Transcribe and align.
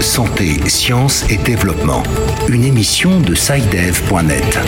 Santé, 0.00 0.68
sciences 0.68 1.24
et 1.30 1.38
développement. 1.38 2.02
Une 2.48 2.64
émission 2.64 3.20
de 3.20 3.34
SciDev.net. 3.34 4.58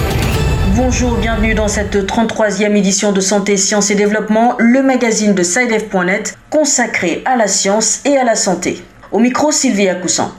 Bonjour, 0.74 1.18
bienvenue 1.18 1.54
dans 1.54 1.68
cette 1.68 1.94
33e 1.94 2.74
édition 2.76 3.12
de 3.12 3.20
Santé, 3.20 3.58
Sciences 3.58 3.90
et 3.90 3.94
Développement, 3.94 4.54
le 4.58 4.82
magazine 4.82 5.34
de 5.34 5.42
SciDev.net 5.42 6.38
consacré 6.48 7.22
à 7.26 7.36
la 7.36 7.46
science 7.46 8.00
et 8.06 8.16
à 8.16 8.24
la 8.24 8.36
santé. 8.36 8.82
Au 9.12 9.18
micro, 9.18 9.52
Sylvia 9.52 9.96
Coussan. 9.96 10.32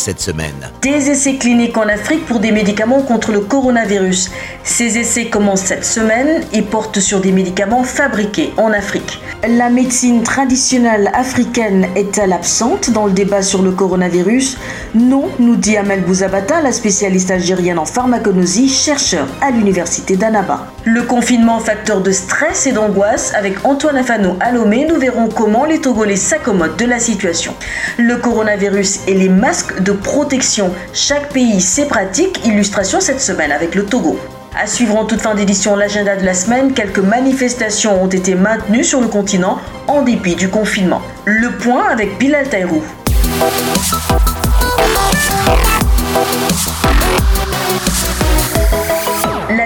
Cette 0.00 0.20
semaine. 0.20 0.70
Des 0.82 1.10
essais 1.10 1.34
cliniques 1.34 1.76
en 1.76 1.88
Afrique 1.88 2.26
pour 2.26 2.40
des 2.40 2.52
médicaments 2.52 3.02
contre 3.02 3.32
le 3.32 3.40
coronavirus. 3.40 4.30
Ces 4.64 4.98
essais 4.98 5.26
commencent 5.26 5.64
cette 5.64 5.84
semaine 5.84 6.42
et 6.52 6.62
portent 6.62 7.00
sur 7.00 7.20
des 7.20 7.32
médicaments 7.32 7.84
fabriqués 7.84 8.52
en 8.56 8.72
Afrique. 8.72 9.20
La 9.46 9.70
médecine 9.70 10.22
traditionnelle 10.22 11.10
africaine 11.14 11.86
est-elle 11.96 12.32
absente 12.32 12.90
dans 12.90 13.06
le 13.06 13.12
débat 13.12 13.42
sur 13.42 13.62
le 13.62 13.70
coronavirus? 13.70 14.58
Non, 14.94 15.28
nous 15.38 15.56
dit 15.56 15.76
Amel 15.76 16.02
Bouzabata, 16.02 16.60
la 16.60 16.72
spécialiste 16.72 17.30
algérienne 17.30 17.78
en 17.78 17.84
pharmacologie, 17.84 18.68
chercheur 18.68 19.26
à 19.40 19.50
l'université 19.50 20.16
d'Annaba. 20.16 20.66
Le 20.84 21.02
confinement 21.02 21.58
facteur 21.58 22.00
de 22.00 22.10
stress 22.10 22.66
et 22.66 22.72
d'angoisse 22.72 23.32
avec 23.34 23.64
Antoine 23.64 23.98
Afano 23.98 24.36
à 24.40 24.50
Lomé, 24.50 24.86
nous 24.88 24.98
verrons 24.98 25.28
comment 25.28 25.64
les 25.66 25.80
Togolais 25.80 26.16
s'accommodent 26.16 26.76
de 26.76 26.86
la 26.86 26.98
situation. 26.98 27.54
Le 27.98 28.16
coronavirus 28.16 29.00
et 29.06 29.14
les 29.14 29.28
masques 29.28 29.82
de 29.82 29.89
protection. 29.94 30.72
Chaque 30.92 31.32
pays 31.32 31.60
ses 31.60 31.86
pratiques. 31.86 32.44
Illustration 32.44 33.00
cette 33.00 33.20
semaine 33.20 33.52
avec 33.52 33.74
le 33.74 33.84
Togo. 33.84 34.18
À 34.58 34.66
suivre 34.66 34.96
en 34.96 35.04
toute 35.04 35.20
fin 35.20 35.34
d'édition 35.34 35.76
l'agenda 35.76 36.16
de 36.16 36.24
la 36.24 36.34
semaine, 36.34 36.72
quelques 36.72 36.98
manifestations 36.98 38.02
ont 38.02 38.08
été 38.08 38.34
maintenues 38.34 38.84
sur 38.84 39.00
le 39.00 39.06
continent 39.06 39.58
en 39.86 40.02
dépit 40.02 40.34
du 40.34 40.48
confinement. 40.48 41.02
Le 41.24 41.50
point 41.52 41.88
avec 41.88 42.18
Bilal 42.18 42.48
Taïrou. 42.48 42.82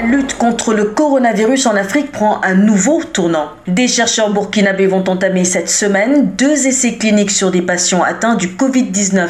Lutte 0.05 0.37
contre 0.37 0.75
le 0.75 0.85
coronavirus 0.85 1.67
en 1.67 1.77
Afrique 1.77 2.13
prend 2.13 2.41
un 2.43 2.55
nouveau 2.55 3.03
tournant. 3.03 3.49
Des 3.67 3.89
chercheurs 3.89 4.31
burkinabés 4.33 4.87
vont 4.87 5.03
entamer 5.09 5.45
cette 5.45 5.71
semaine 5.71 6.33
deux 6.37 6.67
essais 6.67 6.97
cliniques 6.99 7.31
sur 7.31 7.51
des 7.51 7.63
patients 7.63 8.03
atteints 8.03 8.35
du 8.35 8.49
Covid-19. 8.49 9.29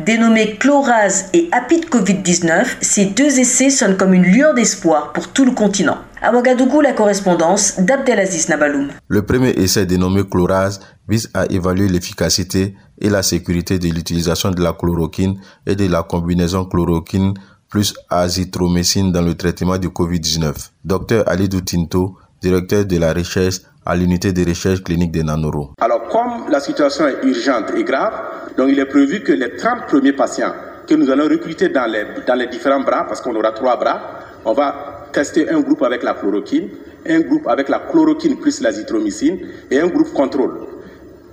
Dénommés 0.00 0.56
Chloraz 0.56 1.26
et 1.34 1.48
Apid 1.52 1.84
Covid-19, 1.88 2.78
ces 2.80 3.06
deux 3.06 3.38
essais 3.38 3.70
sonnent 3.70 3.96
comme 3.96 4.12
une 4.12 4.24
lueur 4.24 4.54
d'espoir 4.54 5.12
pour 5.12 5.28
tout 5.28 5.44
le 5.44 5.52
continent. 5.52 5.98
À 6.20 6.32
Ouagadougou, 6.32 6.80
la 6.80 6.92
correspondance 6.94 7.78
d'Abdelaziz 7.78 8.48
Nabaloum. 8.48 8.88
Le 9.06 9.22
premier 9.22 9.50
essai 9.50 9.86
dénommé 9.86 10.24
Chloraz 10.28 10.80
vise 11.08 11.30
à 11.32 11.46
évaluer 11.46 11.88
l'efficacité 11.88 12.74
et 13.00 13.08
la 13.08 13.22
sécurité 13.22 13.78
de 13.78 13.86
l'utilisation 13.86 14.50
de 14.50 14.60
la 14.60 14.72
chloroquine 14.72 15.38
et 15.64 15.76
de 15.76 15.86
la 15.86 16.02
combinaison 16.02 16.64
chloroquine 16.64 17.34
plus 17.68 17.94
azithromycine 18.08 19.12
dans 19.12 19.22
le 19.22 19.34
traitement 19.34 19.78
du 19.78 19.88
Covid-19. 19.88 20.70
Dr 20.84 21.22
Alidou 21.26 21.60
Tinto, 21.60 22.16
directeur 22.40 22.84
de 22.84 22.98
la 22.98 23.12
recherche 23.12 23.60
à 23.84 23.96
l'unité 23.96 24.32
de 24.32 24.46
recherche 24.46 24.82
clinique 24.82 25.12
de 25.12 25.22
Nanoro. 25.22 25.72
Alors, 25.80 26.08
comme 26.08 26.50
la 26.50 26.60
situation 26.60 27.06
est 27.08 27.24
urgente 27.24 27.72
et 27.76 27.84
grave, 27.84 28.12
donc 28.56 28.68
il 28.70 28.78
est 28.78 28.86
prévu 28.86 29.22
que 29.22 29.32
les 29.32 29.56
30 29.56 29.86
premiers 29.86 30.12
patients 30.12 30.52
que 30.86 30.94
nous 30.94 31.10
allons 31.10 31.28
recruter 31.28 31.68
dans 31.68 31.90
les, 31.90 32.04
dans 32.26 32.34
les 32.34 32.46
différents 32.48 32.80
bras, 32.80 33.04
parce 33.06 33.20
qu'on 33.20 33.34
aura 33.34 33.52
trois 33.52 33.76
bras, 33.76 34.00
on 34.44 34.52
va 34.52 35.08
tester 35.12 35.48
un 35.50 35.60
groupe 35.60 35.82
avec 35.82 36.02
la 36.02 36.14
chloroquine, 36.14 36.68
un 37.06 37.20
groupe 37.20 37.46
avec 37.46 37.68
la 37.68 37.80
chloroquine 37.80 38.38
plus 38.38 38.60
l'azithromycine 38.60 39.38
et 39.70 39.80
un 39.80 39.88
groupe 39.88 40.12
contrôle. 40.12 40.66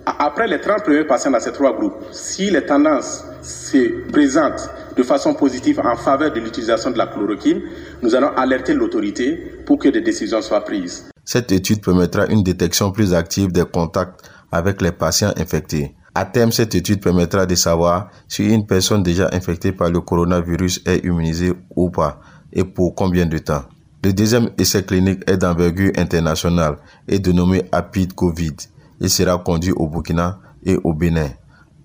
Après 0.05 0.47
les 0.47 0.59
30 0.59 0.83
premiers 0.83 1.05
patients 1.05 1.32
dans 1.32 1.39
ces 1.39 1.52
trois 1.52 1.73
groupes, 1.76 1.95
si 2.11 2.52
les 2.52 2.65
tendances 2.65 3.23
se 3.45 4.10
présentent 4.11 4.70
de 4.98 5.04
façon 5.04 5.33
positive 5.33 5.80
en 5.80 5.95
faveur 5.95 6.33
de 6.33 6.39
l'utilisation 6.39 6.89
de 6.92 6.98
la 6.98 7.08
chloroquine, 7.08 7.61
nous 8.02 8.16
allons 8.16 8.36
alerter 8.36 8.73
l'autorité 8.73 9.36
pour 9.66 9.78
que 9.78 9.89
des 9.89 10.02
décisions 10.02 10.42
soient 10.42 10.61
prises. 10.61 11.06
Cette 11.23 11.52
étude 11.52 11.82
permettra 11.83 12.26
une 12.28 12.44
détection 12.44 12.92
plus 12.92 13.14
active 13.14 13.52
des 13.52 13.66
contacts 13.66 14.22
avec 14.52 14.82
les 14.82 14.92
patients 14.92 15.33
infectés. 15.38 15.95
À 16.14 16.26
terme, 16.26 16.52
cette 16.52 16.73
étude 16.76 17.02
permettra 17.02 17.45
de 17.45 17.56
savoir 17.56 18.10
si 18.28 18.45
une 18.45 18.66
personne 18.66 19.04
déjà 19.04 19.30
infectée 19.33 19.72
par 19.72 19.89
le 19.89 20.00
coronavirus 20.02 20.82
est 20.86 21.04
immunisée 21.06 21.54
ou 21.76 21.89
pas 21.89 22.22
et 22.54 22.64
pour 22.64 22.95
combien 22.95 23.26
de 23.26 23.38
temps. 23.38 23.66
Le 24.04 24.14
deuxième 24.14 24.50
essai 24.58 24.83
clinique 24.83 25.23
est 25.27 25.38
d'envergure 25.38 25.92
internationale 25.98 26.77
et 27.08 27.20
dénommé 27.20 27.64
APID 27.72 28.14
COVID. 28.14 28.56
Il 29.02 29.10
sera 29.10 29.38
conduit 29.39 29.73
au 29.73 29.88
Burkina 29.88 30.39
et 30.64 30.77
au 30.83 30.94
Bénin. 30.94 31.30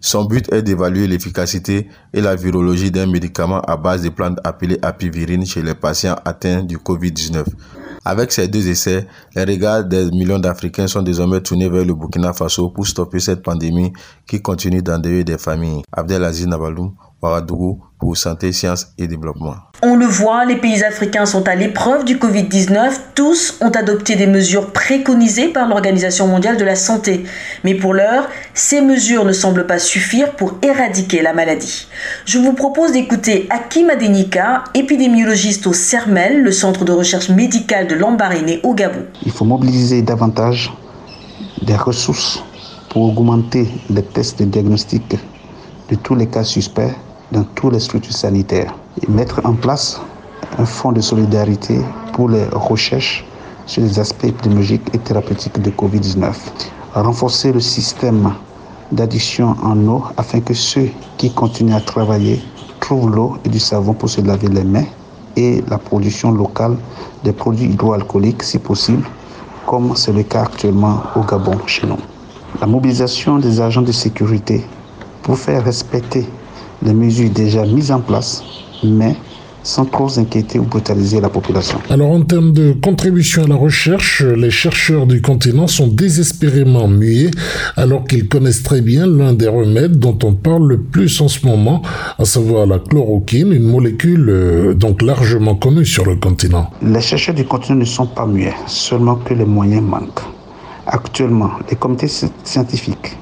Son 0.00 0.24
but 0.24 0.50
est 0.52 0.62
d'évaluer 0.62 1.06
l'efficacité 1.06 1.88
et 2.14 2.20
la 2.22 2.34
virologie 2.34 2.90
d'un 2.90 3.06
médicament 3.06 3.60
à 3.60 3.76
base 3.76 4.02
de 4.02 4.08
plantes 4.08 4.38
appelées 4.44 4.78
apivirine 4.80 5.44
chez 5.44 5.62
les 5.62 5.74
patients 5.74 6.16
atteints 6.24 6.62
du 6.62 6.78
Covid-19. 6.78 7.44
Avec 8.02 8.32
ces 8.32 8.48
deux 8.48 8.66
essais, 8.66 9.06
les 9.36 9.44
regards 9.44 9.84
des 9.84 10.10
millions 10.10 10.38
d'Africains 10.38 10.86
sont 10.86 11.02
désormais 11.02 11.42
tournés 11.42 11.68
vers 11.68 11.84
le 11.84 11.94
Burkina 11.94 12.32
Faso 12.32 12.70
pour 12.70 12.86
stopper 12.86 13.20
cette 13.20 13.42
pandémie 13.42 13.92
qui 14.26 14.40
continue 14.40 14.82
d'endeuiller 14.82 15.22
des 15.22 15.36
familles. 15.36 15.82
Abdelaziz 15.92 16.46
Nabaloum, 16.46 16.94
Ouagadougou, 17.22 17.80
pour 17.98 18.16
Santé, 18.16 18.50
Sciences 18.50 18.88
et 18.96 19.06
Développement. 19.06 19.56
On 19.82 19.94
le 19.94 20.06
voit, 20.06 20.46
les 20.46 20.56
pays 20.56 20.82
africains 20.82 21.26
sont 21.26 21.46
à 21.46 21.54
l'épreuve 21.54 22.04
du 22.04 22.16
Covid-19. 22.16 22.92
Tous 23.14 23.58
ont 23.60 23.70
adopté 23.70 24.16
des 24.16 24.26
mesures 24.26 24.72
préconisées 24.72 25.48
par 25.48 25.68
l'Organisation 25.68 26.26
mondiale 26.26 26.56
de 26.56 26.64
la 26.64 26.76
santé. 26.76 27.24
Mais 27.62 27.74
pour 27.74 27.92
l'heure, 27.92 28.26
ces 28.54 28.80
mesures 28.80 29.26
ne 29.26 29.32
semblent 29.32 29.66
pas 29.66 29.78
suffire 29.78 30.32
pour 30.32 30.54
éradiquer 30.62 31.20
la 31.20 31.34
maladie. 31.34 31.88
Je 32.24 32.38
vous 32.38 32.54
propose 32.54 32.92
d'écouter 32.92 33.46
Hakim 33.50 33.90
Adenika, 33.90 34.64
épidémiologiste 34.72 35.66
au 35.66 35.74
CERMEL, 35.74 36.42
le 36.42 36.52
centre 36.52 36.86
de 36.86 36.92
recherche 36.92 37.28
médicale 37.28 37.86
de 37.86 37.94
Lambaréné 37.94 38.60
au 38.62 38.74
Gabon. 38.74 39.04
Il 39.24 39.32
faut 39.32 39.44
mobiliser 39.44 40.00
davantage 40.00 40.72
des 41.62 41.76
ressources 41.76 42.42
pour 42.88 43.02
augmenter 43.02 43.68
les 43.90 44.02
tests 44.02 44.38
de 44.38 44.46
diagnostic 44.46 45.16
de 45.90 45.96
tous 45.96 46.14
les 46.14 46.26
cas 46.26 46.44
suspects 46.44 46.94
dans 47.32 47.44
toutes 47.54 47.72
les 47.72 47.80
structures 47.80 48.14
sanitaires 48.14 48.74
et 49.02 49.10
mettre 49.10 49.40
en 49.44 49.54
place 49.54 50.00
un 50.58 50.64
fonds 50.64 50.92
de 50.92 51.00
solidarité 51.00 51.80
pour 52.12 52.28
les 52.28 52.44
recherches 52.52 53.24
sur 53.66 53.82
les 53.82 53.98
aspects 53.98 54.24
épidémiologiques 54.24 54.88
et 54.94 54.98
thérapeutiques 54.98 55.60
de 55.62 55.70
Covid-19. 55.70 56.32
Renforcer 56.94 57.52
le 57.52 57.60
système 57.60 58.32
d'addition 58.90 59.54
en 59.62 59.78
eau 59.86 60.02
afin 60.16 60.40
que 60.40 60.54
ceux 60.54 60.88
qui 61.16 61.32
continuent 61.32 61.74
à 61.74 61.80
travailler 61.80 62.42
trouvent 62.80 63.10
l'eau 63.14 63.36
et 63.44 63.48
du 63.48 63.60
savon 63.60 63.94
pour 63.94 64.10
se 64.10 64.20
laver 64.20 64.48
les 64.48 64.64
mains 64.64 64.86
et 65.36 65.62
la 65.68 65.78
production 65.78 66.32
locale 66.32 66.76
des 67.22 67.32
produits 67.32 67.66
hydroalcooliques 67.66 68.42
si 68.42 68.58
possible, 68.58 69.04
comme 69.66 69.94
c'est 69.94 70.12
le 70.12 70.24
cas 70.24 70.42
actuellement 70.42 71.02
au 71.14 71.20
Gabon 71.20 71.58
chez 71.66 71.86
nous. 71.86 71.98
La 72.60 72.66
mobilisation 72.66 73.38
des 73.38 73.60
agents 73.60 73.82
de 73.82 73.92
sécurité 73.92 74.64
pour 75.22 75.38
faire 75.38 75.64
respecter 75.64 76.26
les 76.82 76.94
mesures 76.94 77.30
déjà 77.30 77.64
mises 77.64 77.90
en 77.90 78.00
place, 78.00 78.42
mais 78.82 79.16
sans 79.62 79.84
trop 79.84 80.18
inquiéter 80.18 80.58
ou 80.58 80.64
brutaliser 80.64 81.20
la 81.20 81.28
population. 81.28 81.78
Alors 81.90 82.10
en 82.10 82.22
termes 82.22 82.52
de 82.52 82.72
contribution 82.72 83.44
à 83.44 83.48
la 83.48 83.56
recherche, 83.56 84.22
les 84.22 84.50
chercheurs 84.50 85.06
du 85.06 85.20
continent 85.20 85.66
sont 85.66 85.86
désespérément 85.86 86.88
muets 86.88 87.30
alors 87.76 88.04
qu'ils 88.04 88.28
connaissent 88.28 88.62
très 88.62 88.80
bien 88.80 89.06
l'un 89.06 89.32
des 89.32 89.48
remèdes 89.48 89.98
dont 89.98 90.18
on 90.22 90.34
parle 90.34 90.66
le 90.66 90.80
plus 90.80 91.20
en 91.20 91.28
ce 91.28 91.46
moment, 91.46 91.82
à 92.18 92.24
savoir 92.24 92.66
la 92.66 92.78
chloroquine, 92.78 93.52
une 93.52 93.64
molécule 93.64 94.28
euh, 94.30 94.74
donc 94.74 95.02
largement 95.02 95.54
connue 95.54 95.84
sur 95.84 96.06
le 96.06 96.16
continent. 96.16 96.70
Les 96.82 97.00
chercheurs 97.00 97.34
du 97.34 97.44
continent 97.44 97.78
ne 97.78 97.84
sont 97.84 98.06
pas 98.06 98.26
muets, 98.26 98.54
seulement 98.66 99.16
que 99.16 99.34
les 99.34 99.44
moyens 99.44 99.82
manquent. 99.82 100.22
Actuellement, 100.86 101.50
les 101.68 101.76
comités 101.76 102.08
scientifiques 102.44 103.16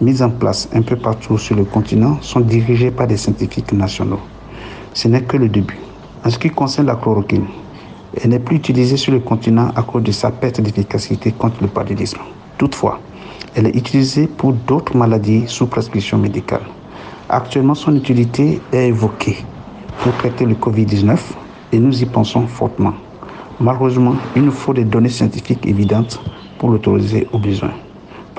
mises 0.00 0.22
en 0.22 0.30
place 0.30 0.68
un 0.72 0.82
peu 0.82 0.96
partout 0.96 1.38
sur 1.38 1.56
le 1.56 1.64
continent 1.64 2.18
sont 2.20 2.40
dirigées 2.40 2.90
par 2.90 3.06
des 3.06 3.16
scientifiques 3.16 3.72
nationaux. 3.72 4.20
Ce 4.94 5.08
n'est 5.08 5.22
que 5.22 5.36
le 5.36 5.48
début. 5.48 5.78
En 6.24 6.30
ce 6.30 6.38
qui 6.38 6.50
concerne 6.50 6.86
la 6.86 6.96
chloroquine, 6.96 7.46
elle 8.20 8.30
n'est 8.30 8.38
plus 8.38 8.56
utilisée 8.56 8.96
sur 8.96 9.12
le 9.12 9.20
continent 9.20 9.70
à 9.76 9.82
cause 9.82 10.02
de 10.02 10.12
sa 10.12 10.30
perte 10.30 10.60
d'efficacité 10.60 11.32
contre 11.32 11.62
le 11.62 11.68
paludisme. 11.68 12.18
Toutefois, 12.58 13.00
elle 13.54 13.66
est 13.66 13.76
utilisée 13.76 14.26
pour 14.26 14.52
d'autres 14.52 14.96
maladies 14.96 15.44
sous 15.46 15.66
prescription 15.66 16.18
médicale. 16.18 16.62
Actuellement, 17.28 17.74
son 17.74 17.94
utilité 17.94 18.60
est 18.72 18.88
évoquée 18.88 19.44
pour 20.02 20.12
traiter 20.16 20.44
le 20.44 20.54
Covid-19 20.54 21.16
et 21.72 21.78
nous 21.78 22.02
y 22.02 22.06
pensons 22.06 22.46
fortement. 22.46 22.94
Malheureusement, 23.60 24.16
il 24.34 24.42
nous 24.42 24.52
faut 24.52 24.72
des 24.72 24.84
données 24.84 25.08
scientifiques 25.10 25.66
évidentes 25.66 26.20
pour 26.58 26.70
l'autoriser 26.70 27.28
au 27.32 27.38
besoin. 27.38 27.70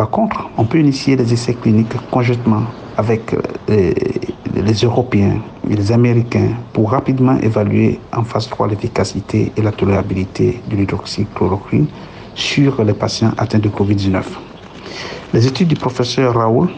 Par 0.01 0.09
contre, 0.09 0.49
on 0.57 0.65
peut 0.65 0.79
initier 0.79 1.15
des 1.15 1.31
essais 1.31 1.53
cliniques 1.53 1.93
conjointement 2.09 2.63
avec 2.97 3.35
euh, 3.69 3.93
les 4.55 4.73
Européens 4.73 5.37
et 5.69 5.75
les 5.75 5.91
Américains 5.91 6.53
pour 6.73 6.89
rapidement 6.89 7.37
évaluer 7.37 7.99
en 8.11 8.23
phase 8.23 8.49
3 8.49 8.69
l'efficacité 8.69 9.51
et 9.55 9.61
la 9.61 9.71
tolérabilité 9.71 10.59
de 10.71 10.75
l'hydroxychloroquine 10.75 11.85
sur 12.33 12.83
les 12.83 12.93
patients 12.93 13.31
atteints 13.37 13.59
de 13.59 13.69
Covid-19. 13.69 14.23
Les 15.35 15.45
études 15.45 15.67
du 15.67 15.75
professeur 15.75 16.33
Raoul 16.33 16.69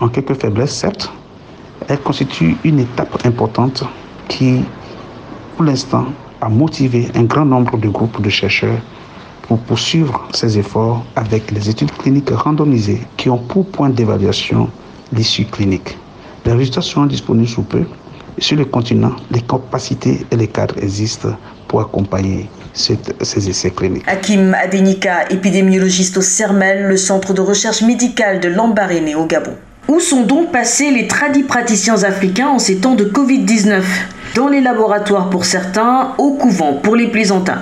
ont 0.00 0.08
quelques 0.08 0.40
faiblesses, 0.40 0.74
certes. 0.74 1.12
Elles 1.86 2.00
constituent 2.00 2.56
une 2.64 2.80
étape 2.80 3.26
importante 3.26 3.84
qui, 4.26 4.64
pour 5.54 5.66
l'instant, 5.66 6.06
a 6.40 6.48
motivé 6.48 7.08
un 7.14 7.24
grand 7.24 7.44
nombre 7.44 7.76
de 7.76 7.90
groupes 7.90 8.22
de 8.22 8.30
chercheurs 8.30 8.80
pour 9.48 9.58
poursuivre 9.58 10.26
ces 10.32 10.58
efforts 10.58 11.04
avec 11.16 11.50
les 11.50 11.68
études 11.68 11.92
cliniques 11.92 12.30
randomisées 12.30 13.00
qui 13.16 13.28
ont 13.30 13.38
pour 13.38 13.66
point 13.66 13.90
d'évaluation 13.90 14.68
l'issue 15.12 15.44
clinique. 15.44 15.96
Les 16.44 16.52
résultats 16.52 16.82
seront 16.82 17.06
disponibles 17.06 17.48
sous 17.48 17.62
peu. 17.62 17.84
Sur 18.38 18.56
le 18.56 18.64
continent, 18.64 19.12
les 19.30 19.42
capacités 19.42 20.26
et 20.30 20.36
les 20.36 20.48
cadres 20.48 20.76
existent 20.82 21.36
pour 21.68 21.80
accompagner 21.80 22.48
ces 22.72 23.48
essais 23.48 23.70
cliniques. 23.70 24.02
Hakim 24.06 24.54
Adenika, 24.54 25.28
épidémiologiste 25.30 26.16
au 26.16 26.22
CERMEL, 26.22 26.88
le 26.88 26.96
centre 26.96 27.32
de 27.32 27.40
recherche 27.40 27.82
médicale 27.82 28.40
de 28.40 28.48
Lambaréné 28.48 29.14
au 29.14 29.26
Gabon. 29.26 29.54
Où 29.86 30.00
sont 30.00 30.22
donc 30.22 30.50
passés 30.50 30.90
les 30.90 31.06
tradis 31.06 31.42
praticiens 31.44 32.02
africains 32.02 32.48
en 32.48 32.58
ces 32.58 32.78
temps 32.78 32.94
de 32.94 33.04
Covid-19 33.04 33.82
Dans 34.34 34.48
les 34.48 34.60
laboratoires 34.60 35.30
pour 35.30 35.44
certains, 35.44 36.14
au 36.18 36.32
couvent 36.32 36.72
pour 36.74 36.96
les 36.96 37.08
plaisantins. 37.08 37.60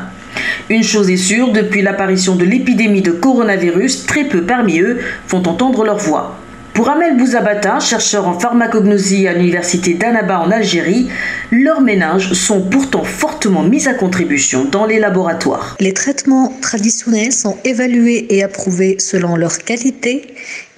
Une 0.69 0.83
chose 0.83 1.11
est 1.11 1.17
sûre, 1.17 1.53
depuis 1.53 1.83
l'apparition 1.83 2.37
de 2.37 2.45
l'épidémie 2.45 3.03
de 3.03 3.13
coronavirus, 3.13 4.07
très 4.07 4.25
peu 4.25 4.43
parmi 4.43 4.81
eux 4.81 5.01
font 5.27 5.43
entendre 5.43 5.85
leur 5.85 5.99
voix. 5.99 6.39
Pour 6.75 6.89
Amel 6.89 7.19
Bouzabata, 7.19 7.81
chercheur 7.81 8.27
en 8.27 8.39
pharmacognosie 8.39 9.29
à 9.29 9.35
l'université 9.35 9.93
d'Annaba 9.93 10.41
en 10.41 10.51
Algérie, 10.51 11.09
leurs 11.51 11.83
ménages 11.83 12.33
sont 12.33 12.63
pourtant 12.63 13.05
fortement 13.05 13.63
mis 13.63 13.87
à 13.89 13.93
contribution 13.93 14.65
dans 14.65 14.87
les 14.87 14.99
laboratoires. 14.99 15.77
Les 15.81 15.93
traitements 15.93 16.51
traditionnels 16.63 17.33
sont 17.33 17.59
évalués 17.65 18.27
et 18.31 18.43
approuvés 18.43 18.97
selon 18.99 19.37
leur 19.37 19.59
qualité, 19.59 20.35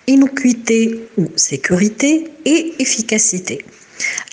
innocuité 0.08 1.00
ou 1.16 1.28
sécurité 1.36 2.24
et 2.44 2.74
efficacité. 2.80 3.64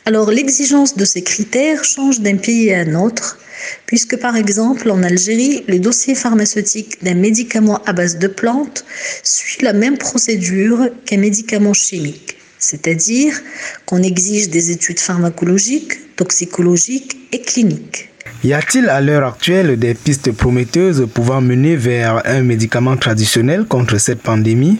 Alors 0.07 0.31
l'exigence 0.31 0.97
de 0.97 1.05
ces 1.05 1.21
critères 1.21 1.83
change 1.83 2.21
d'un 2.21 2.37
pays 2.37 2.73
à 2.73 2.79
un 2.79 2.95
autre 2.95 3.37
puisque 3.85 4.17
par 4.17 4.35
exemple 4.35 4.89
en 4.89 5.03
Algérie, 5.03 5.63
le 5.67 5.79
dossier 5.79 6.15
pharmaceutique 6.15 7.03
d'un 7.03 7.15
médicament 7.15 7.81
à 7.85 7.93
base 7.93 8.17
de 8.17 8.27
plantes 8.27 8.85
suit 9.23 9.63
la 9.63 9.73
même 9.73 9.97
procédure 9.97 10.89
qu'un 11.05 11.17
médicament 11.17 11.73
chimique, 11.73 12.37
c'est-à-dire 12.59 13.39
qu'on 13.85 14.03
exige 14.03 14.49
des 14.49 14.71
études 14.71 14.99
pharmacologiques, 14.99 16.15
toxicologiques 16.15 17.17
et 17.31 17.41
cliniques. 17.41 18.09
Y 18.43 18.53
a-t-il 18.53 18.89
à 18.89 19.01
l'heure 19.01 19.27
actuelle 19.27 19.77
des 19.77 19.93
pistes 19.93 20.31
prometteuses 20.31 21.07
pouvant 21.13 21.41
mener 21.41 21.75
vers 21.75 22.23
un 22.25 22.41
médicament 22.41 22.97
traditionnel 22.97 23.65
contre 23.65 23.99
cette 23.99 24.21
pandémie? 24.21 24.79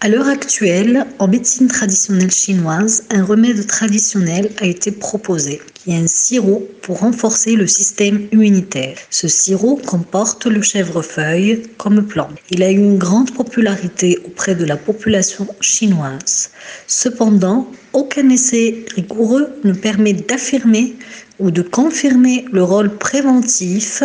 À 0.00 0.08
l'heure 0.08 0.28
actuelle, 0.28 1.06
en 1.18 1.28
médecine 1.28 1.68
traditionnelle 1.68 2.30
chinoise, 2.30 3.04
un 3.10 3.24
remède 3.24 3.66
traditionnel 3.66 4.50
a 4.60 4.66
été 4.66 4.90
proposé, 4.90 5.62
qui 5.84 5.92
est 5.92 5.98
un 5.98 6.06
sirop 6.06 6.66
pour 6.80 7.00
renforcer 7.00 7.56
le 7.56 7.66
système 7.66 8.26
immunitaire. 8.32 8.96
Ce 9.10 9.28
sirop 9.28 9.76
comporte 9.76 10.46
le 10.46 10.62
chèvrefeuille 10.62 11.62
comme 11.76 12.06
plante. 12.06 12.38
Il 12.50 12.62
a 12.62 12.70
eu 12.70 12.76
une 12.76 12.98
grande 12.98 13.32
popularité 13.32 14.18
auprès 14.24 14.54
de 14.54 14.64
la 14.64 14.76
population 14.76 15.46
chinoise. 15.60 16.50
Cependant, 16.86 17.68
aucun 17.92 18.28
essai 18.30 18.84
rigoureux 18.94 19.48
ne 19.64 19.72
permet 19.72 20.14
d'affirmer 20.14 20.94
ou 21.38 21.50
de 21.50 21.62
confirmer 21.62 22.44
le 22.52 22.62
rôle 22.62 22.96
préventif 22.96 24.02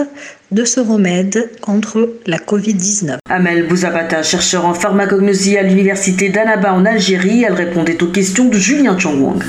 de 0.52 0.66
ce 0.66 0.80
remède 0.80 1.52
contre 1.62 2.16
la 2.26 2.38
Covid-19. 2.38 3.18
Amel 3.30 3.68
Bouzabata, 3.68 4.24
chercheur 4.24 4.66
en 4.66 4.74
pharmacognosie 4.74 5.58
à 5.58 5.64
l'université 5.64 6.30
d'Annaba 6.30 6.74
en 6.74 6.86
Algérie, 6.86 7.44
elle 7.44 7.54
répondait 7.54 8.02
aux 8.02 8.08
questions 8.08 8.46
de 8.46 8.58
Julien 8.58 8.98
Chongwang. 8.98 9.44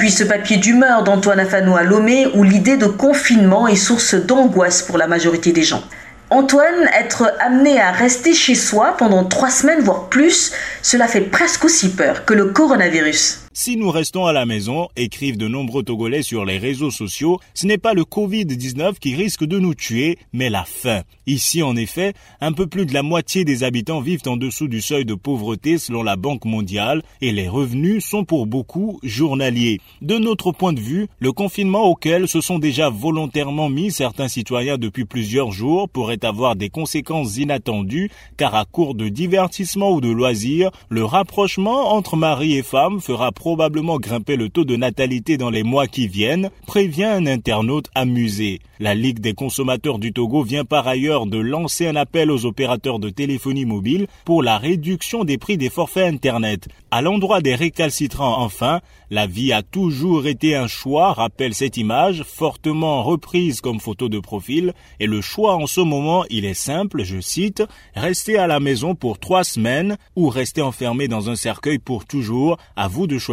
Puis 0.00 0.10
ce 0.10 0.24
papier 0.24 0.56
d'humeur 0.56 1.04
d'Antoine 1.04 1.40
Afano 1.40 1.76
à 1.76 1.82
Lomé 1.82 2.26
où 2.32 2.42
l'idée 2.42 2.78
de 2.78 2.86
confinement 2.86 3.68
est 3.68 3.76
source 3.76 4.14
d'angoisse 4.14 4.80
pour 4.80 4.96
la 4.96 5.06
majorité 5.06 5.52
des 5.52 5.62
gens. 5.62 5.82
Antoine, 6.30 6.88
être 6.98 7.34
amené 7.38 7.78
à 7.78 7.90
rester 7.90 8.32
chez 8.32 8.54
soi 8.54 8.94
pendant 8.96 9.24
trois 9.24 9.50
semaines, 9.50 9.80
voire 9.80 10.08
plus, 10.08 10.52
cela 10.80 11.06
fait 11.06 11.20
presque 11.20 11.66
aussi 11.66 11.90
peur 11.90 12.24
que 12.24 12.32
le 12.32 12.46
coronavirus. 12.46 13.40
Si 13.52 13.76
nous 13.76 13.90
restons 13.90 14.26
à 14.26 14.32
la 14.32 14.46
maison, 14.46 14.90
écrivent 14.94 15.36
de 15.36 15.48
nombreux 15.48 15.82
Togolais 15.82 16.22
sur 16.22 16.44
les 16.44 16.56
réseaux 16.56 16.92
sociaux, 16.92 17.40
ce 17.52 17.66
n'est 17.66 17.78
pas 17.78 17.94
le 17.94 18.04
Covid-19 18.04 19.00
qui 19.00 19.16
risque 19.16 19.44
de 19.44 19.58
nous 19.58 19.74
tuer, 19.74 20.18
mais 20.32 20.50
la 20.50 20.62
faim. 20.62 21.02
Ici, 21.26 21.60
en 21.60 21.74
effet, 21.74 22.14
un 22.40 22.52
peu 22.52 22.68
plus 22.68 22.86
de 22.86 22.94
la 22.94 23.02
moitié 23.02 23.44
des 23.44 23.64
habitants 23.64 24.00
vivent 24.00 24.22
en 24.26 24.36
dessous 24.36 24.68
du 24.68 24.80
seuil 24.80 25.04
de 25.04 25.14
pauvreté 25.14 25.78
selon 25.78 26.04
la 26.04 26.14
Banque 26.14 26.44
mondiale 26.44 27.02
et 27.20 27.32
les 27.32 27.48
revenus 27.48 28.04
sont 28.04 28.24
pour 28.24 28.46
beaucoup 28.46 29.00
journaliers. 29.02 29.80
De 30.00 30.16
notre 30.16 30.52
point 30.52 30.72
de 30.72 30.78
vue, 30.78 31.08
le 31.18 31.32
confinement 31.32 31.82
auquel 31.86 32.28
se 32.28 32.40
sont 32.40 32.60
déjà 32.60 32.88
volontairement 32.88 33.68
mis 33.68 33.90
certains 33.90 34.28
citoyens 34.28 34.78
depuis 34.78 35.06
plusieurs 35.06 35.50
jours 35.50 35.88
pourrait 35.88 36.24
avoir 36.24 36.54
des 36.54 36.68
conséquences 36.68 37.36
inattendues 37.36 38.10
car 38.36 38.54
à 38.54 38.64
court 38.64 38.94
de 38.94 39.08
divertissement 39.08 39.90
ou 39.90 40.00
de 40.00 40.10
loisirs, 40.10 40.70
le 40.88 41.04
rapprochement 41.04 41.94
entre 41.94 42.16
mari 42.16 42.56
et 42.56 42.62
femme 42.62 43.00
fera 43.00 43.32
probablement 43.40 43.98
grimper 43.98 44.36
le 44.36 44.50
taux 44.50 44.66
de 44.66 44.76
natalité 44.76 45.38
dans 45.38 45.48
les 45.48 45.62
mois 45.62 45.86
qui 45.86 46.08
viennent, 46.08 46.50
prévient 46.66 47.04
un 47.04 47.24
internaute 47.24 47.88
amusé. 47.94 48.58
La 48.78 48.94
Ligue 48.94 49.20
des 49.20 49.32
consommateurs 49.32 49.98
du 49.98 50.12
Togo 50.12 50.42
vient 50.42 50.66
par 50.66 50.86
ailleurs 50.86 51.24
de 51.24 51.38
lancer 51.38 51.86
un 51.86 51.96
appel 51.96 52.30
aux 52.30 52.44
opérateurs 52.44 52.98
de 52.98 53.08
téléphonie 53.08 53.64
mobile 53.64 54.08
pour 54.26 54.42
la 54.42 54.58
réduction 54.58 55.24
des 55.24 55.38
prix 55.38 55.56
des 55.56 55.70
forfaits 55.70 56.12
Internet. 56.12 56.68
À 56.90 57.00
l'endroit 57.00 57.40
des 57.40 57.54
récalcitrants 57.54 58.42
enfin, 58.42 58.80
la 59.10 59.26
vie 59.26 59.52
a 59.52 59.62
toujours 59.62 60.26
été 60.26 60.54
un 60.54 60.66
choix, 60.66 61.14
rappelle 61.14 61.54
cette 61.54 61.76
image, 61.76 62.22
fortement 62.24 63.02
reprise 63.02 63.60
comme 63.60 63.80
photo 63.80 64.08
de 64.08 64.18
profil, 64.18 64.74
et 64.98 65.06
le 65.06 65.20
choix 65.20 65.56
en 65.56 65.66
ce 65.66 65.80
moment, 65.80 66.24
il 66.30 66.44
est 66.44 66.54
simple, 66.54 67.04
je 67.04 67.20
cite, 67.20 67.62
rester 67.94 68.38
à 68.38 68.46
la 68.46 68.60
maison 68.60 68.94
pour 68.94 69.18
trois 69.18 69.44
semaines 69.44 69.96
ou 70.14 70.28
rester 70.28 70.62
enfermé 70.62 71.08
dans 71.08 71.30
un 71.30 71.36
cercueil 71.36 71.78
pour 71.78 72.04
toujours, 72.04 72.56
à 72.76 72.86
vous 72.88 73.06
de 73.06 73.18
choisir, 73.18 73.29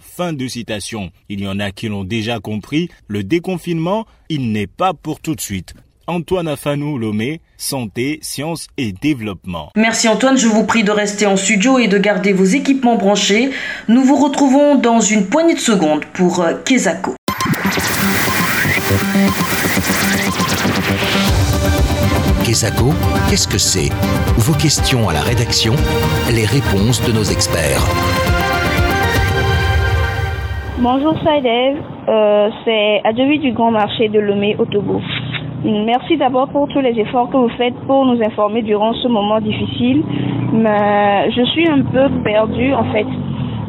fin 0.00 0.32
de 0.32 0.46
citation. 0.48 1.10
Il 1.28 1.40
y 1.40 1.48
en 1.48 1.58
a 1.60 1.70
qui 1.70 1.88
l'ont 1.88 2.04
déjà 2.04 2.40
compris, 2.40 2.88
le 3.06 3.22
déconfinement, 3.22 4.06
il 4.28 4.52
n'est 4.52 4.66
pas 4.66 4.94
pour 4.94 5.20
tout 5.20 5.34
de 5.34 5.40
suite. 5.40 5.74
Antoine 6.06 6.48
Afanou 6.48 6.98
Lomé, 6.98 7.40
Santé, 7.58 8.18
Sciences 8.22 8.68
et 8.78 8.92
Développement. 8.92 9.70
Merci 9.76 10.08
Antoine, 10.08 10.38
je 10.38 10.48
vous 10.48 10.64
prie 10.64 10.82
de 10.82 10.90
rester 10.90 11.26
en 11.26 11.36
studio 11.36 11.78
et 11.78 11.86
de 11.86 11.98
garder 11.98 12.32
vos 12.32 12.44
équipements 12.44 12.96
branchés. 12.96 13.50
Nous 13.88 14.02
vous 14.02 14.16
retrouvons 14.16 14.76
dans 14.76 15.00
une 15.00 15.26
poignée 15.26 15.54
de 15.54 15.60
secondes 15.60 16.04
pour 16.14 16.40
euh, 16.40 16.54
Kezako. 16.64 17.14
Kezako, 22.42 22.94
qu'est-ce 23.28 23.48
que 23.48 23.58
c'est? 23.58 23.90
Vos 24.38 24.54
questions 24.54 25.10
à 25.10 25.12
la 25.12 25.20
rédaction, 25.20 25.74
les 26.32 26.46
réponses 26.46 27.02
de 27.02 27.12
nos 27.12 27.24
experts. 27.24 27.86
Bonjour 30.80 31.12
Saïdev, 31.24 31.76
euh, 32.08 32.50
c'est 32.64 33.00
Adevi 33.02 33.40
du 33.40 33.50
Grand 33.50 33.72
Marché 33.72 34.08
de 34.08 34.20
Lomé 34.20 34.54
au 34.60 34.64
Togo. 34.64 35.00
Merci 35.64 36.16
d'abord 36.16 36.48
pour 36.50 36.68
tous 36.68 36.78
les 36.78 36.96
efforts 37.00 37.28
que 37.30 37.36
vous 37.36 37.48
faites 37.48 37.74
pour 37.88 38.06
nous 38.06 38.22
informer 38.22 38.62
durant 38.62 38.92
ce 38.92 39.08
moment 39.08 39.40
difficile. 39.40 40.04
Mais 40.52 41.32
je 41.32 41.42
suis 41.46 41.68
un 41.68 41.82
peu 41.82 42.08
perdue 42.22 42.72
en 42.74 42.84
fait. 42.92 43.06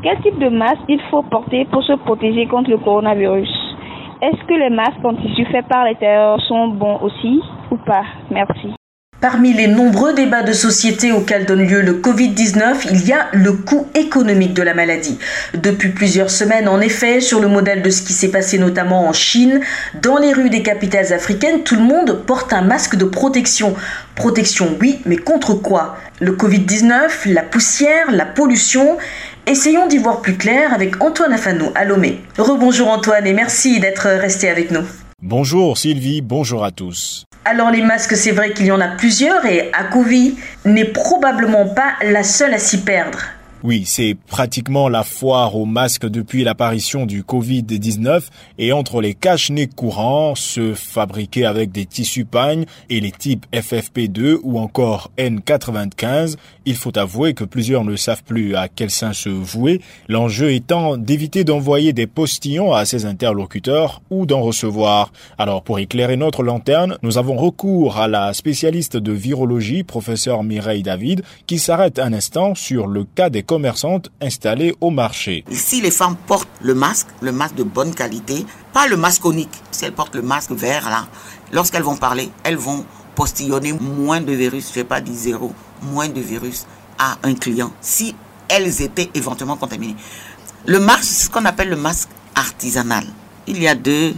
Quel 0.04 0.20
type 0.22 0.38
de 0.38 0.50
masque 0.50 0.86
il 0.88 1.01
faut 1.10 1.24
porter 1.24 1.66
pour 1.66 1.82
se 1.82 1.94
protéger 1.94 2.46
contre 2.46 2.70
le 2.70 2.78
coronavirus? 2.78 3.50
Est-ce 4.22 4.44
que 4.46 4.54
les 4.54 4.70
masques 4.70 5.04
en 5.04 5.16
tissu 5.16 5.46
faits 5.46 5.68
par 5.68 5.86
l'extérieur 5.86 6.39
sont 6.42 6.68
bons 6.68 7.00
aussi 7.01 7.42
ou 7.72 7.78
pas? 7.78 8.04
Merci. 8.30 8.78
Parmi 9.21 9.51
les 9.51 9.67
nombreux 9.67 10.13
débats 10.13 10.43
de 10.43 10.53
société 10.53 11.11
auxquels 11.11 11.45
donne 11.45 11.67
lieu 11.67 11.81
le 11.81 11.95
Covid-19, 11.95 12.88
il 12.89 13.05
y 13.05 13.11
a 13.11 13.27
le 13.33 13.51
coût 13.51 13.85
économique 13.93 14.53
de 14.53 14.61
la 14.61 14.73
maladie. 14.73 15.17
Depuis 15.53 15.89
plusieurs 15.89 16.29
semaines, 16.29 16.69
en 16.69 16.79
effet, 16.79 17.19
sur 17.19 17.41
le 17.41 17.49
modèle 17.49 17.81
de 17.81 17.89
ce 17.89 18.01
qui 18.01 18.13
s'est 18.13 18.31
passé 18.31 18.57
notamment 18.57 19.09
en 19.09 19.11
Chine, 19.11 19.59
dans 20.01 20.17
les 20.17 20.31
rues 20.31 20.49
des 20.49 20.63
capitales 20.63 21.11
africaines, 21.11 21.63
tout 21.63 21.75
le 21.75 21.81
monde 21.81 22.23
porte 22.25 22.53
un 22.53 22.61
masque 22.61 22.95
de 22.95 23.03
protection. 23.03 23.75
Protection, 24.15 24.77
oui, 24.79 25.01
mais 25.05 25.17
contre 25.17 25.53
quoi? 25.53 25.97
Le 26.21 26.31
Covid-19, 26.31 27.33
la 27.33 27.43
poussière, 27.43 28.11
la 28.13 28.25
pollution? 28.25 28.97
Essayons 29.45 29.88
d'y 29.88 29.97
voir 29.97 30.21
plus 30.21 30.38
clair 30.38 30.73
avec 30.73 31.03
Antoine 31.03 31.33
Afanou 31.33 31.71
à 31.75 31.83
Lomé. 31.83 32.21
Rebonjour 32.38 32.88
Antoine 32.88 33.27
et 33.27 33.33
merci 33.33 33.81
d'être 33.81 34.07
resté 34.07 34.49
avec 34.49 34.71
nous. 34.71 34.85
Bonjour 35.21 35.77
Sylvie, 35.77 36.21
bonjour 36.21 36.63
à 36.63 36.71
tous. 36.71 37.25
Alors 37.51 37.72
les 37.72 37.82
masques, 37.82 38.15
c'est 38.15 38.29
vrai 38.29 38.53
qu'il 38.53 38.68
y 38.68 38.72
en 38.72 38.79
a 38.79 38.89
plusieurs 38.89 39.44
et 39.48 39.72
Akovi 39.74 40.38
n'est 40.65 40.86
probablement 40.86 41.65
pas 41.65 41.94
la 42.03 42.22
seule 42.22 42.53
à 42.53 42.60
s'y 42.60 42.84
perdre. 42.84 43.24
Oui, 43.62 43.84
c'est 43.86 44.16
pratiquement 44.16 44.88
la 44.88 45.04
foire 45.04 45.58
aux 45.58 45.66
masques 45.66 46.06
depuis 46.06 46.46
l'apparition 46.46 47.06
du 47.06 47.24
Covid-19 47.24 48.22
et 48.58 48.72
entre 48.72 49.01
les 49.01 49.13
cache-nez 49.13 49.68
courants, 49.68 50.34
ceux 50.34 50.74
fabriqués 50.74 51.46
avec 51.46 51.74
des 51.74 51.86
tissus 51.86 52.24
pagnes 52.24 52.63
et 52.89 53.01
les 53.01 53.12
types 53.12 53.46
FFP2 53.51 54.38
ou 54.44 54.60
encore 54.60 55.12
N95, 55.18 56.38
il 56.63 56.75
faut 56.75 56.98
avouer 56.98 57.34
que 57.34 57.44
plusieurs 57.44 57.84
ne 57.84 57.98
savent 57.98 58.24
plus 58.24 58.56
à 58.56 58.70
quel 58.70 58.89
sein 58.89 59.12
se 59.12 59.28
vouer, 59.28 59.82
l'enjeu 60.08 60.54
étant 60.54 60.96
d'éviter 60.96 61.44
d'envoyer 61.44 61.92
des 61.92 62.08
postillons 62.08 62.72
à 62.72 62.86
ses 62.86 63.06
interlocuteurs 63.06 64.01
ou 64.10 64.25
d'en 64.25 64.39
recevoir. 64.39 65.12
Alors 65.38 65.63
pour 65.63 65.80
éclairer 65.80 66.16
notre 66.16 66.44
lanterne, 66.44 66.98
nous 67.04 67.18
avons 67.18 67.36
recours 67.36 67.98
à 67.98 68.08
la 68.08 68.34
spécialiste 68.34 68.96
de 68.96 69.12
virologie, 69.12 69.84
professeur 69.84 70.44
Mireille 70.44 70.84
David, 70.84 71.24
qui 71.46 71.60
s'arrête 71.60 72.00
un 72.00 72.13
instant 72.13 72.56
sur 72.56 72.88
le 72.88 73.04
cas 73.04 73.30
des 73.30 73.44
commerçantes 73.50 74.12
installées 74.22 74.75
au 74.79 74.91
marché. 74.91 75.44
Si 75.51 75.82
les 75.82 75.89
femmes 75.89 76.15
portent 76.27 76.48
le 76.62 76.75
masque, 76.75 77.08
le 77.20 77.32
masque 77.32 77.56
de 77.56 77.63
bonne 77.63 77.96
qualité, 77.96 78.46
pas 78.74 78.88
le 78.88 78.96
masque 78.96 79.24
conique, 79.24 79.50
si 79.72 79.86
elles 79.86 79.91
portent 79.91 80.13
le 80.13 80.22
masque 80.22 80.51
vert 80.51 80.88
là, 80.88 81.08
lorsqu'elles 81.51 81.82
vont 81.82 81.98
parler, 81.98 82.29
elles 82.44 82.58
vont 82.58 82.86
postillonner 83.15 83.74
moins 83.74 84.22
de 84.22 84.34
virus, 84.34 84.70
je 84.70 84.75
vais 84.75 84.84
pas 84.84 85.01
dire 85.01 85.15
zéro, 85.15 85.51
moins 85.82 86.08
de 86.08 86.22
virus 86.22 86.68
à 87.00 87.18
un 87.24 87.34
client 87.34 87.72
si 87.82 88.15
elles 88.50 88.84
étaient 88.84 89.10
éventuellement 89.15 89.58
contaminées. 89.58 89.96
Le 90.68 90.79
masque, 90.79 91.06
c'est 91.06 91.25
ce 91.25 91.29
qu'on 91.32 91.46
appelle 91.46 91.70
le 91.70 91.75
masque 91.75 92.10
artisanal. 92.36 93.06
Il 93.48 93.60
y 93.60 93.68
a 93.68 93.74
deux 93.74 94.13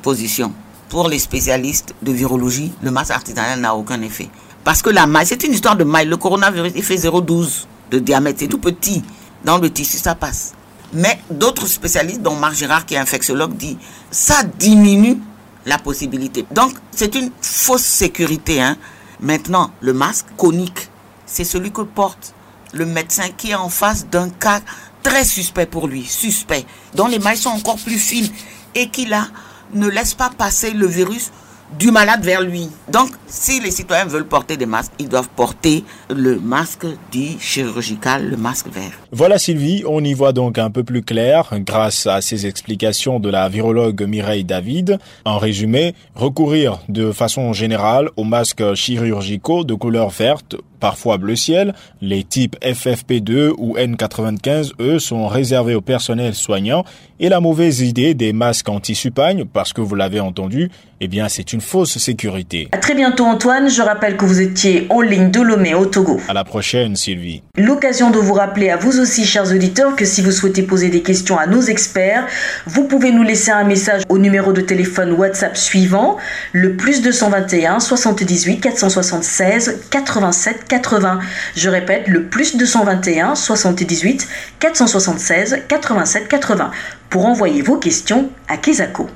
positions. 0.00 0.52
Pour 0.90 1.08
les 1.08 1.18
spécialistes 1.18 1.92
de 2.02 2.12
virologie, 2.12 2.70
le 2.82 2.92
masque 2.92 3.10
artisanal 3.10 3.58
n'a 3.58 3.74
aucun 3.74 4.00
effet. 4.02 4.28
Parce 4.62 4.80
que 4.80 4.90
la 4.90 5.08
maille, 5.08 5.26
c'est 5.26 5.42
une 5.42 5.52
histoire 5.52 5.74
de 5.74 5.82
maille. 5.82 6.06
Le 6.06 6.16
coronavirus, 6.16 6.72
il 6.76 6.84
fait 6.84 6.94
0,12 6.94 7.66
de 7.90 7.98
diamètre. 7.98 8.40
C'est 8.40 8.48
tout 8.48 8.58
petit. 8.58 9.02
Dans 9.44 9.58
le 9.58 9.70
tissu, 9.70 9.98
ça 9.98 10.14
passe. 10.14 10.54
Mais 10.92 11.18
d'autres 11.30 11.66
spécialistes, 11.66 12.22
dont 12.22 12.34
Marc 12.36 12.54
Girard, 12.54 12.86
qui 12.86 12.94
est 12.94 12.98
infectiologue, 12.98 13.56
dit 13.56 13.76
ça 14.10 14.42
diminue 14.42 15.18
la 15.66 15.78
possibilité. 15.78 16.46
Donc, 16.52 16.74
c'est 16.92 17.14
une 17.14 17.30
fausse 17.40 17.82
sécurité. 17.82 18.62
Hein. 18.62 18.76
Maintenant, 19.20 19.70
le 19.80 19.92
masque 19.92 20.26
conique, 20.36 20.88
c'est 21.26 21.44
celui 21.44 21.72
que 21.72 21.82
porte 21.82 22.34
le 22.72 22.86
médecin 22.86 23.28
qui 23.36 23.50
est 23.50 23.54
en 23.54 23.68
face 23.68 24.06
d'un 24.06 24.28
cas 24.30 24.60
très 25.02 25.24
suspect 25.24 25.66
pour 25.66 25.86
lui, 25.88 26.04
suspect, 26.04 26.64
dont 26.94 27.06
les 27.06 27.18
mailles 27.18 27.36
sont 27.36 27.50
encore 27.50 27.78
plus 27.78 27.98
fines 27.98 28.28
et 28.74 28.88
qui 28.88 29.06
là 29.06 29.28
ne 29.74 29.88
laisse 29.88 30.14
pas 30.14 30.30
passer 30.30 30.70
le 30.70 30.86
virus 30.86 31.30
du 31.78 31.90
malade 31.90 32.22
vers 32.22 32.42
lui. 32.42 32.68
Donc, 32.92 33.10
si 33.26 33.60
les 33.60 33.70
citoyens 33.70 34.06
veulent 34.06 34.26
porter 34.26 34.56
des 34.56 34.66
masques, 34.66 34.92
ils 34.98 35.08
doivent 35.08 35.28
porter 35.28 35.84
le 36.08 36.38
masque 36.38 36.86
dit 37.10 37.36
chirurgical, 37.40 38.28
le 38.28 38.36
masque 38.36 38.68
vert. 38.72 38.92
Voilà 39.12 39.38
Sylvie, 39.38 39.82
on 39.86 40.02
y 40.02 40.14
voit 40.14 40.32
donc 40.32 40.58
un 40.58 40.70
peu 40.70 40.84
plus 40.84 41.02
clair 41.02 41.50
grâce 41.60 42.06
à 42.06 42.20
ces 42.20 42.46
explications 42.46 43.20
de 43.20 43.28
la 43.28 43.48
virologue 43.48 44.02
Mireille 44.02 44.44
David. 44.44 44.98
En 45.24 45.38
résumé, 45.38 45.94
recourir 46.14 46.80
de 46.88 47.12
façon 47.12 47.52
générale 47.52 48.10
aux 48.16 48.24
masques 48.24 48.74
chirurgicaux 48.74 49.64
de 49.64 49.74
couleur 49.74 50.10
verte 50.10 50.56
parfois 50.86 51.18
bleu 51.18 51.34
ciel. 51.34 51.74
Les 52.00 52.22
types 52.22 52.54
FFP2 52.62 53.54
ou 53.58 53.76
N95, 53.76 54.70
eux, 54.78 55.00
sont 55.00 55.26
réservés 55.26 55.74
au 55.74 55.80
personnel 55.80 56.32
soignant. 56.36 56.84
Et 57.18 57.28
la 57.28 57.40
mauvaise 57.40 57.80
idée 57.80 58.14
des 58.14 58.32
masques 58.32 58.68
anti-supagne, 58.68 59.46
parce 59.46 59.72
que 59.72 59.80
vous 59.80 59.96
l'avez 59.96 60.20
entendu, 60.20 60.70
eh 61.00 61.08
bien, 61.08 61.28
c'est 61.28 61.52
une 61.52 61.60
fausse 61.60 61.98
sécurité. 61.98 62.68
À 62.72 62.78
très 62.78 62.94
bientôt, 62.94 63.24
Antoine. 63.24 63.68
Je 63.68 63.82
rappelle 63.82 64.16
que 64.16 64.24
vous 64.24 64.40
étiez 64.40 64.86
en 64.90 65.00
ligne 65.00 65.30
de 65.30 65.40
Lomé 65.40 65.74
au 65.74 65.86
Togo. 65.86 66.20
À 66.28 66.34
la 66.34 66.44
prochaine, 66.44 66.94
Sylvie. 66.94 67.42
L'occasion 67.56 68.10
de 68.10 68.18
vous 68.18 68.32
rappeler 68.32 68.70
à 68.70 68.76
vous 68.76 69.00
aussi, 69.00 69.24
chers 69.24 69.50
auditeurs, 69.50 69.96
que 69.96 70.04
si 70.04 70.22
vous 70.22 70.30
souhaitez 70.30 70.62
poser 70.62 70.88
des 70.88 71.02
questions 71.02 71.38
à 71.38 71.46
nos 71.46 71.62
experts, 71.62 72.26
vous 72.66 72.84
pouvez 72.84 73.12
nous 73.12 73.22
laisser 73.22 73.50
un 73.50 73.64
message 73.64 74.02
au 74.08 74.18
numéro 74.18 74.52
de 74.52 74.60
téléphone 74.60 75.12
WhatsApp 75.12 75.56
suivant, 75.56 76.16
le 76.52 76.76
plus 76.76 77.02
221 77.02 77.80
78 77.80 78.60
476 78.60 79.80
87 79.90 80.68
80. 80.76 81.20
Je 81.56 81.70
répète, 81.70 82.06
le 82.06 82.24
plus 82.24 82.56
221 82.56 83.34
78 83.34 84.28
476 84.58 85.62
87 85.68 86.28
80 86.28 86.70
pour 87.08 87.24
envoyer 87.26 87.62
vos 87.62 87.76
questions 87.76 88.28
à 88.48 88.58
Kezako. 88.58 89.08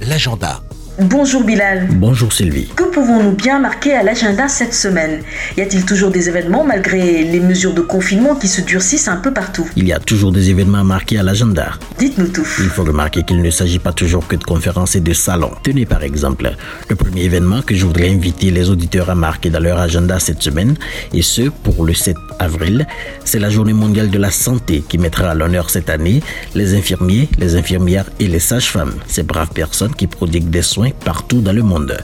L'agenda. 0.00 0.60
Bonjour 0.98 1.44
Bilal. 1.44 1.88
Bonjour 1.90 2.32
Sylvie. 2.32 2.68
Que 2.74 2.84
pouvons-nous 2.84 3.32
bien 3.32 3.58
marquer 3.58 3.92
à 3.92 4.02
l'agenda 4.02 4.48
cette 4.48 4.72
semaine? 4.72 5.20
Y 5.58 5.60
a-t-il 5.60 5.84
toujours 5.84 6.10
des 6.10 6.30
événements 6.30 6.64
malgré 6.64 7.22
les 7.22 7.38
mesures 7.38 7.74
de 7.74 7.82
confinement 7.82 8.34
qui 8.34 8.48
se 8.48 8.62
durcissent 8.62 9.06
un 9.06 9.18
peu 9.18 9.30
partout? 9.30 9.68
Il 9.76 9.86
y 9.86 9.92
a 9.92 9.98
toujours 9.98 10.32
des 10.32 10.48
événements 10.48 10.84
marqués 10.84 11.18
à 11.18 11.22
l'agenda. 11.22 11.72
Dites-nous 11.98 12.28
tout. 12.28 12.46
Il 12.60 12.70
faut 12.70 12.82
remarquer 12.82 13.24
qu'il 13.24 13.42
ne 13.42 13.50
s'agit 13.50 13.78
pas 13.78 13.92
toujours 13.92 14.26
que 14.26 14.36
de 14.36 14.44
conférences 14.44 14.96
et 14.96 15.00
de 15.00 15.12
salons. 15.12 15.50
Tenez 15.62 15.84
par 15.84 16.02
exemple 16.02 16.50
le 16.88 16.96
premier 16.96 17.24
événement 17.24 17.60
que 17.60 17.74
je 17.74 17.84
voudrais 17.84 18.08
inviter 18.08 18.50
les 18.50 18.70
auditeurs 18.70 19.10
à 19.10 19.14
marquer 19.14 19.50
dans 19.50 19.60
leur 19.60 19.78
agenda 19.78 20.18
cette 20.18 20.42
semaine, 20.42 20.76
et 21.12 21.20
ce 21.20 21.50
pour 21.62 21.84
le 21.84 21.92
7 21.92 22.16
avril, 22.38 22.86
c'est 23.22 23.38
la 23.38 23.50
journée 23.50 23.74
mondiale 23.74 24.08
de 24.08 24.18
la 24.18 24.30
santé 24.30 24.82
qui 24.88 24.96
mettra 24.96 25.28
à 25.28 25.34
l'honneur 25.34 25.68
cette 25.68 25.90
année 25.90 26.22
les 26.54 26.74
infirmiers, 26.74 27.28
les 27.38 27.54
infirmières 27.54 28.06
et 28.18 28.28
les 28.28 28.40
sages-femmes, 28.40 28.94
ces 29.06 29.24
braves 29.24 29.50
personnes 29.50 29.94
qui 29.94 30.06
prodiguent 30.06 30.48
des 30.48 30.62
soins 30.62 30.85
partout 30.90 31.40
dans 31.40 31.52
le 31.52 31.62
monde. 31.62 31.96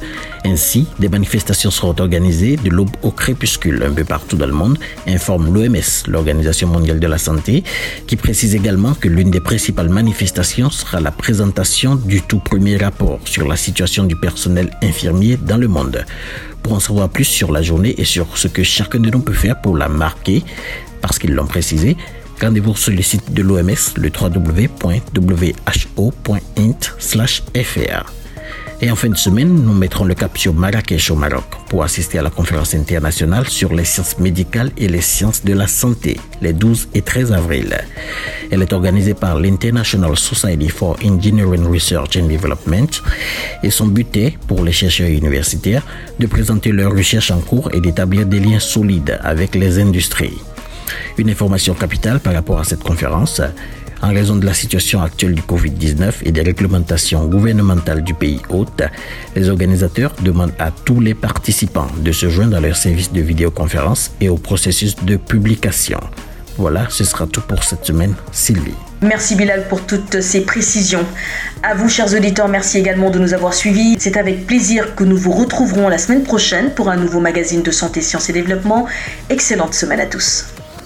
Ainsi, 0.45 0.87
des 0.99 1.09
manifestations 1.09 1.71
seront 1.71 1.95
organisées 1.99 2.57
de 2.57 2.69
l'aube 2.69 2.91
au 3.03 3.11
crépuscule 3.11 3.83
un 3.83 3.93
peu 3.93 4.05
partout 4.05 4.37
dans 4.37 4.47
le 4.47 4.53
monde, 4.53 4.79
informe 5.07 5.53
l'OMS, 5.53 6.07
l'Organisation 6.09 6.69
mondiale 6.69 7.01
de 7.01 7.07
la 7.07 7.19
santé, 7.19 7.63
qui 8.07 8.17
précise 8.17 8.55
également 8.55 8.95
que 8.95 9.09
l'une 9.09 9.31
des 9.31 9.41
principales 9.41 9.89
manifestations 9.89 10.71
sera 10.71 11.01
la 11.01 11.11
présentation 11.11 11.95
du 11.97 12.23
tout 12.23 12.39
premier 12.39 12.77
rapport 12.77 13.21
sur 13.25 13.47
la 13.47 13.57
situation 13.57 14.05
du 14.05 14.17
personnel 14.17 14.71
infirmier 14.83 15.37
dans 15.37 15.57
le 15.57 15.69
monde. 15.69 16.05
Pour 16.63 16.73
en 16.75 16.81
savoir 16.81 17.09
plus 17.09 17.25
sur 17.25 17.53
la 17.53 17.63
journée 17.63 17.95
et 17.99 18.05
sur 18.05 18.37
ce 18.37 18.49
que 18.49 18.63
chacun 18.63 19.01
de 19.01 19.11
nous 19.11 19.21
peut 19.21 19.33
faire 19.33 19.61
pour 19.61 19.77
la 19.77 19.89
marquer, 19.89 20.45
parce 21.01 21.19
qu'ils 21.19 21.35
l'ont 21.35 21.47
précisé, 21.47 21.97
rendez-vous 22.41 22.77
sur 22.77 22.93
le 22.93 23.03
site 23.03 23.33
de 23.33 23.43
l'OMS, 23.43 23.71
le 23.97 24.11
www.who.int/fr. 24.21 25.43
Et 28.85 28.91
en 28.91 28.97
fin 28.97 29.09
de 29.09 29.17
semaine, 29.17 29.63
nous 29.63 29.73
mettrons 29.73 30.05
le 30.05 30.15
cap 30.15 30.37
Marrakech 30.53 31.13
au 31.13 31.15
Maroc 31.15 31.45
pour 31.69 31.85
assister 31.85 32.19
à 32.19 32.23
la 32.23 32.31
conférence 32.31 32.75
internationale 32.75 33.49
sur 33.49 33.73
les 33.73 33.85
sciences 33.85 34.19
médicales 34.19 34.73
et 34.77 34.89
les 34.89 35.01
sciences 35.01 35.45
de 35.45 35.53
la 35.53 35.69
santé 35.69 36.19
les 36.41 36.53
12 36.53 36.89
et 36.93 37.03
13 37.03 37.31
avril. 37.31 37.79
Elle 38.51 38.61
est 38.61 38.73
organisée 38.73 39.15
par 39.15 39.39
l'International 39.39 40.17
Society 40.17 40.69
for 40.69 40.97
Engineering 41.05 41.65
Research 41.73 42.17
and 42.17 42.27
Development 42.27 42.91
et 43.63 43.71
son 43.71 43.87
but 43.87 44.17
est, 44.17 44.37
pour 44.49 44.65
les 44.65 44.73
chercheurs 44.73 45.11
universitaires, 45.11 45.85
de 46.19 46.27
présenter 46.27 46.73
leurs 46.73 46.93
recherches 46.93 47.31
en 47.31 47.39
cours 47.39 47.71
et 47.73 47.81
d'établir 47.81 48.27
des 48.27 48.41
liens 48.41 48.59
solides 48.59 49.17
avec 49.23 49.55
les 49.55 49.79
industries. 49.79 50.39
Une 51.19 51.31
information 51.31 51.75
capitale 51.75 52.19
par 52.19 52.35
rapport 52.35 52.59
à 52.59 52.65
cette 52.65 52.83
conférence, 52.83 53.41
en 54.03 54.09
raison 54.13 54.37
de 54.37 54.45
la 54.45 54.53
situation 54.53 55.01
actuelle 55.01 55.35
du 55.35 55.43
Covid-19 55.43 56.13
et 56.25 56.33
des 56.33 56.43
réglementations 56.43 57.25
gouvernementales 57.27 58.03
du 58.03 58.15
pays 58.15 58.41
hôte, 58.51 58.83
les 59.37 59.49
organisateurs 59.49 60.13
demandent 60.23 60.53
à 60.59 60.71
tous 60.71 61.01
les 61.01 61.15
participants 61.15 61.87
de 61.99 62.13
se 62.13 62.29
joindre 62.29 62.57
à 62.57 62.61
leur 62.61 62.77
service 62.77 63.13
de 63.13 63.21
vidéoconférence 63.21 64.11
et 64.21 64.29
au 64.29 64.37
processus 64.37 64.97
de 64.97 65.17
publication. 65.17 66.01
Voilà, 66.59 66.87
ce 66.91 67.05
sera 67.05 67.27
tout 67.27 67.41
pour 67.41 67.65
cette 67.65 67.85
semaine. 67.85 68.15
Sylvie. 68.31 68.75
Merci 69.01 69.35
Bilal 69.37 69.67
pour 69.69 69.81
toutes 69.87 70.21
ces 70.21 70.43
précisions. 70.43 71.05
À 71.63 71.75
vous, 71.75 71.89
chers 71.89 72.15
auditeurs, 72.15 72.49
merci 72.49 72.79
également 72.79 73.11
de 73.11 73.19
nous 73.19 73.35
avoir 73.35 73.55
suivis. 73.55 73.97
C'est 73.99 74.17
avec 74.17 74.47
plaisir 74.47 74.95
que 74.95 75.03
nous 75.05 75.17
vous 75.17 75.33
retrouverons 75.33 75.89
la 75.89 75.99
semaine 75.99 76.23
prochaine 76.23 76.71
pour 76.75 76.89
un 76.89 76.97
nouveau 76.97 77.21
magazine 77.21 77.63
de 77.63 77.71
santé, 77.71 78.01
sciences 78.01 78.29
et 78.29 78.33
développement. 78.33 78.87
Excellente 79.31 79.75
semaine 79.75 80.01
à 80.01 80.07
tous. 80.07 80.45